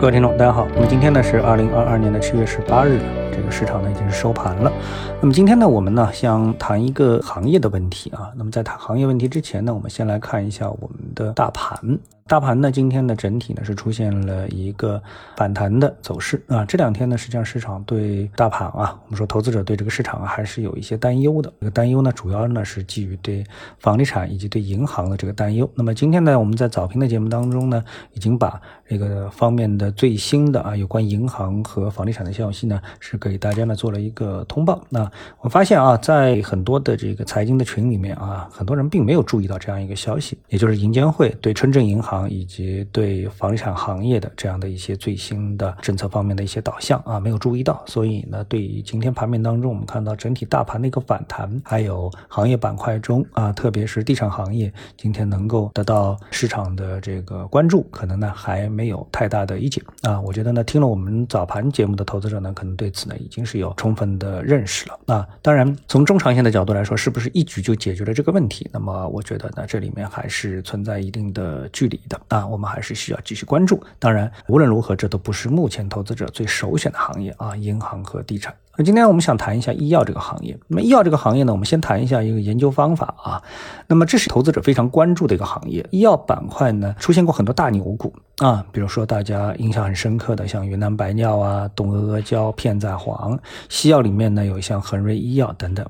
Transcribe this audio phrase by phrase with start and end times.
[0.00, 0.64] 各位听众，大家好。
[0.76, 3.00] 那么今天呢是二零二二年的七月十八日，
[3.32, 4.72] 这个市场呢已经是收盘了。
[5.20, 8.30] 那么今天呢，我们呢想谈一个行业的问题啊。
[8.36, 11.98] 那么在谈行业问题之前呢，我们先来看一下我们的大盘。
[12.28, 15.02] 大盘呢，今天的整体呢是出现了一个
[15.34, 16.62] 反弹的走势啊。
[16.66, 21.50] 这两天呢，实际上市场对大盘啊，我们说投资者对这个市场啊还是有一些担忧的。
[21.58, 23.42] 这个担忧呢，主要呢是基于对
[23.78, 25.68] 房地产以及对银行的这个担忧。
[25.74, 27.82] 那么今天呢，我们在早评的节目当中呢，
[28.12, 34.78] 已经把这个方面的最新的啊有关银行和房地产的消息呢，是给大家呢做了一个通报。
[34.90, 42.17] 那我发现啊，在很多的这个财经的群里面啊，很多人并没有注意到这样一个消息，也就是银监会对村镇银行。
[42.26, 60.18] 以及对房地产行业的这样的一些最新的政策方面的一些导向啊，没有注意到，所以呢，对于今天盘面当中，我们看到整体大盘的一个反弹，还有行业板块中啊，特别是地产行业，今天能够得到市场的这个关注，可能呢还没有太大的意见啊。
[60.20, 65.28] 我觉得呢，听了我们早盘节目的投资者呢，可能对此呢已经是有充分的认识了啊。
[65.42, 68.68] 当然，从中长线的角度来说，是不是一举就解决了这个问题？
[68.72, 72.20] 那么我觉得呢，这里面还是存在一定的距离的。
[72.28, 73.82] 啊，我们还是需要继续关注。
[73.98, 78.54] 当然，无论如何，这都不是目前投资者最首选的行业啊，银行和地产。
[78.76, 80.56] 那今天我们想谈一下医药这个行业。
[80.68, 83.42] 那么医药这个行业呢，我们先谈一下一个研究方法啊。
[83.88, 85.84] 那么这是投资者非常关注的一个行业。
[85.90, 93.36] 医药板块呢，出现过很多大牛股啊，比如说大家印象很深刻的，像云南白药啊、东阿阿胶、片仔癀。
[93.68, 95.84] 西药里面呢，有像恒瑞医药等等。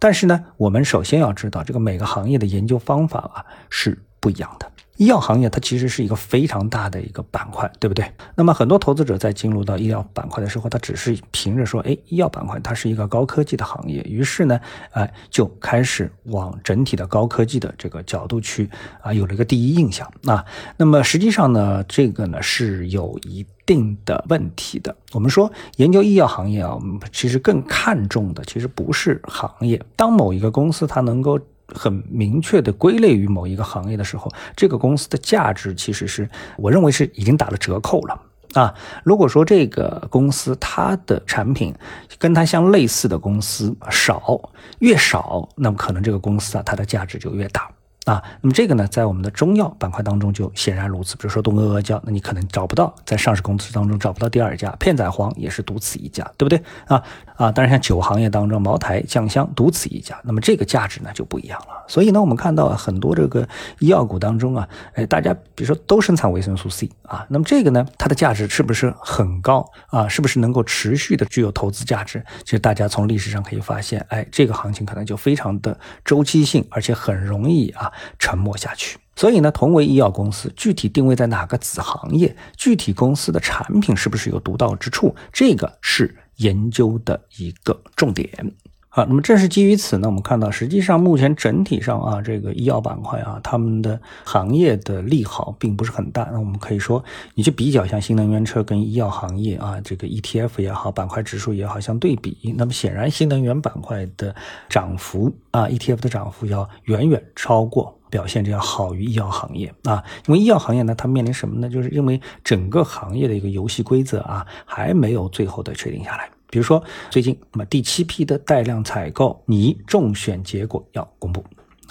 [0.00, 4.70] 但是呢，我们首先要知道，这个每个行业的研究方法啊是不一样的。
[4.98, 8.04] 医药行业它其实是一个非常大的一个板块，对不对？
[8.36, 14.60] 那么很多投资者在进入到医药板块的时候，他只是凭着说，哎，医药板块它是一个高科技的行业，于是呢，
[14.92, 18.70] 哎，就开始往整体的高科技的这个角度去
[19.00, 20.44] 啊，有了一个第一印象啊。
[20.76, 24.94] 那么实际上呢，这个呢是有一定的问题的。
[25.12, 31.40] 我们说研究医药行业啊，我们其实更看重的其实不是行业，当某一个公司它能够。
[31.68, 38.20] 很明确的归类于某一个行业的时候，这个公司的价值其实是我认为是已经打了折扣了
[38.54, 38.74] 啊。
[39.04, 41.74] 如果说这个公司它的产品
[42.18, 44.50] 跟它相类似的公司少，
[44.80, 47.70] 越少，那么可能这个公司啊它的价值就越大。
[48.04, 51.14] 啊，那么这个呢，在我们的中药板块当中就显然如此。
[51.14, 56.60] 比如说东阿阿胶，那你可能找不到在上市公司当中找不到第二家；片仔癀也是独此一家，对不对？
[56.86, 57.00] 啊
[57.36, 61.84] 啊，当然像酒行业当中，茅台、酱香独此一家，那么这个价值呢就不一样了。
[61.86, 63.48] 所以呢，我们看到很多这个
[63.78, 70.08] 医药股当中啊，哎，大家比如说都生产维生素 C 啊，那么这个呢，它的价值是不是很高啊？
[70.08, 72.24] 是不是能够持续的具有投资价值？
[72.44, 77.91] 其实大家从历史上可以发现，哎，这个行情可能就非常的周期性，而且很容易啊。
[78.18, 78.98] 沉默下去。
[79.14, 88.52] 所以呢，同为医药公司，具体定位在哪个子行业，具体公司的产品是不是有独到之处，这个是研究的一个重点。
[88.94, 96.28] 好，那么正是基于此呢，我们看到，实际上目前整体上啊，这个医药板块啊，他们的行业的利好并不是很大。
[96.30, 104.34] 那我们可以说，你去比较像新能源车跟医药行业啊，这个 ETF 也好，板块指数也好，相对比，那么显然新能源板块的
[104.68, 110.04] 涨幅啊，ETF 的涨幅要远远超过，表现着要好于医药行业啊。
[110.26, 111.70] 因为医药行业呢，它面临什么呢？
[111.70, 116.28] 就是因为整个行业的一个游戏规则啊，还没有最后的确定下来。
[116.52, 121.42] 比如说，最近那么第七批的带量采购拟中选结果要公布。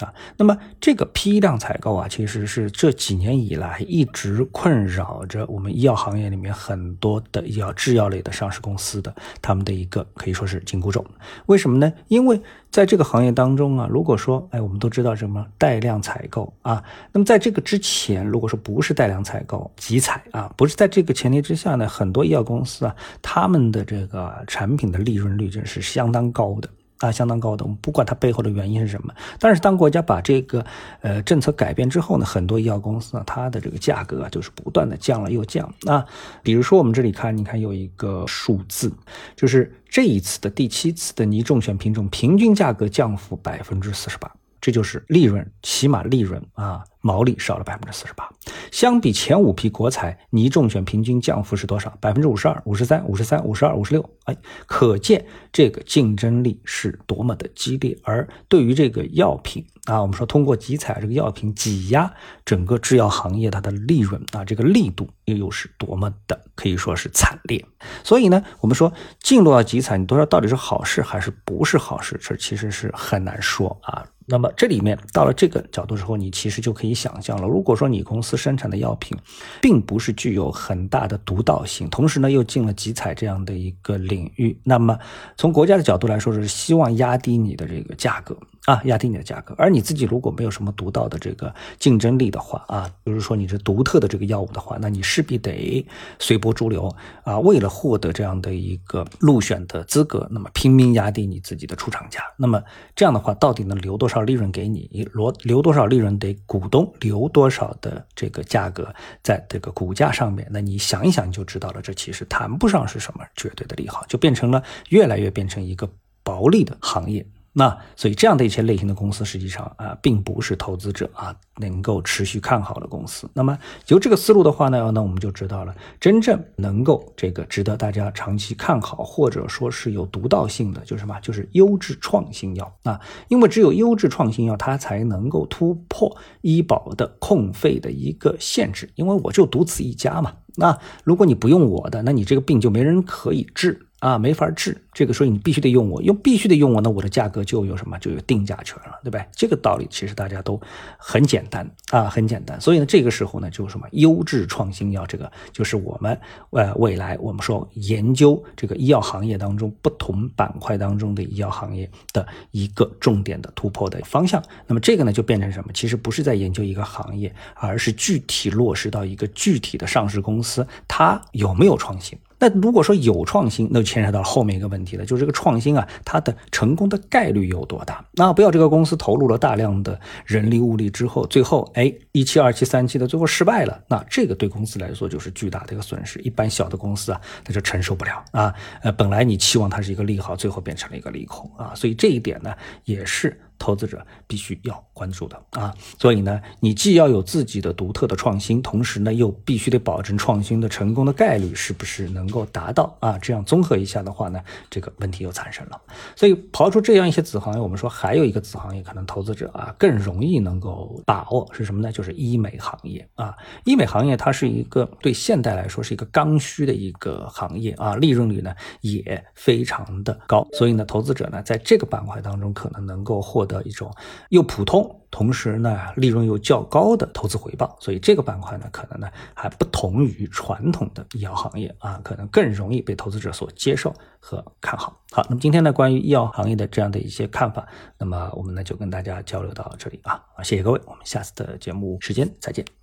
[0.02, 11.04] 啊，那么这个批量采购啊，其实是这几年以来一直困扰着我们医药行业里面很多的医药制药类的上市公司的他们的一个可以说是紧箍咒。
[11.46, 11.92] 为什么呢？
[12.08, 12.40] 因为
[12.70, 16.82] 在这个行业当中啊，如果说，哎，我们都知道什么带量采购啊，
[17.12, 26.68] 那么在这个之前，如果说不是带量采购，集采啊，不是在这个前提之下呢，很多医药公司啊，他们的这个产品的利润率真是相当高的。
[27.02, 30.64] 啊，相当高的，我们不管它背后的原因是什么，但是当国家把这个
[31.00, 36.06] 呃政策改变之后呢，很多医药公司呢，它的这个价格啊，就是不断的降了又降啊。
[36.42, 38.92] 比如说我们这里看，你看有一个数字，
[39.34, 46.84] 就是这一次的第七次的拟中选品种平均价格降幅百分之四十八，这就是利润，起码利润啊。
[47.02, 48.30] 毛利少了百分之四十八，
[48.70, 51.92] 相比前五批国采拟中选平均降幅是多少？
[52.00, 54.08] 百分之五十二、五十三、五十三、五十二、五十六。
[54.24, 57.98] 哎，可见这个竞争力是多么的激烈。
[58.04, 62.08] 而对于这个药品啊，我们说通过集采这个药品挤压
[62.44, 67.64] 整个制药行业它的利润啊，这个力度又又是多么的可以说是惨烈。
[68.04, 72.16] 所以呢，我们说进入到集采，你多少到底是好事还是不是好事？
[72.22, 74.06] 这其实是很难说啊。
[74.24, 76.91] 那么这里面到了这个角度之后，你其实就可以。
[76.92, 79.16] 你想象了，如果说你公司生产的药品，
[79.62, 84.98] 并不是具有很大的独到性，同时呢又进了集采这样的一个领域，那么
[85.38, 88.36] 从国家的角度来说是希望压低你的这个价格。
[88.66, 95.84] 啊，压低你的价格，而你自己如果没有什么独到的这个竞争力的话，啊，比如说你是独特的这个药物的话，那你势必得
[96.20, 96.88] 随波逐流
[97.24, 102.62] 啊，为了获得这样的一个入选的资格，那么拼命压低你自己的出厂价，那么
[102.94, 104.88] 这样的话，到底能留多少利润给你？
[105.12, 106.94] 留留多少利润给股东？
[107.00, 108.94] 留多少的这个价格
[109.24, 110.46] 在这个股价上面？
[110.52, 115.90] 那你想一想你就知道了，这其实谈不上是什么绝对的利好，就变成了越来越变成一个
[116.22, 117.26] 薄利的行业。
[117.54, 123.28] 那所以这样的一些类型的公司，实际上啊，并不是投资者啊能够持续看好的公司。
[123.34, 123.58] 那么
[123.88, 131.20] 由这个思路的话呢，那我们就知道了，真正能够这个值得大家长期看好，或者说是有独到性的，就是什么？
[131.20, 132.98] 就是优质创新药啊。
[133.28, 138.90] 因为只有优质创新药，它才能够突破医保的控费的一个限制。
[138.94, 140.32] 因为我就独此一家嘛。
[140.56, 143.88] 那如果你不用我的，那你这个病就没人可以治。
[143.98, 149.24] 啊，没法治这个，所以你必须得用我，用必须得用我，那我的价格就有什么，就有定价权了，对不对？
[149.32, 150.60] 这个道理其实大家都
[150.98, 152.60] 很简单啊，很简单。
[152.60, 164.42] 所以呢，这个时候呢，就是什么优质创新药，这个就是我们呃未来我们说研究这个医药行业当中不同板块当中的医药行业的一个重点的突破的方向。
[164.66, 165.70] 那么这个呢，就变成什么？
[165.72, 172.18] 其实不是在研究一个行业，而是具体落实到一个具体的上市公司，它有没有创新。
[172.38, 178.04] 那如果说有创新，那就牵扯到后面一个问题问题了，就是这个创新啊，它的成功的概率有多大？
[178.14, 186.18] 那不要这个公司投入了大量的人力物力之后，最后哎一期、二期、三期的最后失败了，那这个对公司来说就是巨大的一个损失。
[186.22, 188.52] 一般小的公司啊，它就承受不了啊。
[188.82, 191.72] 呃，本来你期望它是一个利好，最后变成了一个利空啊。
[191.76, 192.52] 所以这一点呢，
[192.84, 193.38] 也是。
[193.62, 203.16] 投资者必须要关注的啊，所以呢，你既要有自己的独特的创新，同时呢，又必须得保证创新的成功的概率是不是能够达到啊？
[203.18, 205.80] 这样综合一下的话呢，这个问题又产生了。
[206.16, 211.92] 所以刨出这样一些子行业，我们说还有一个子行业，可能投资者啊更容易能够把握是什么呢？
[211.92, 213.32] 就是医美行业啊。
[213.62, 223.51] 医美行业它是一个对现代来说是一个刚需的一个行业啊，利润率呢也非常的高，所以呢，投资者呢在这个板块当中可能能够获得。
[223.52, 223.94] 的一种
[224.30, 234.98] 又普通，同时呢利润又较高的投资回报，所以这个板块呢可能呢还不同于传统的医药行业啊，可能更容易被投资者所接受和看好。
[235.10, 237.66] 好，那么今天呢关于医药行业的这样的一些看法，
[237.98, 242.81] 那么我们呢就跟大家交流到这里啊，谢谢各位，我们下次的节目时间再见。